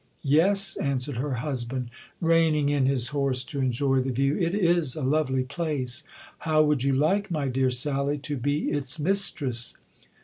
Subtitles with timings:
[0.25, 1.91] "Yes," answered her husband,
[2.21, 6.01] reining in his horse to enjoy the view; "it is a lovely place.
[6.39, 9.77] How would you like, my dear Sally, to be its mistress?"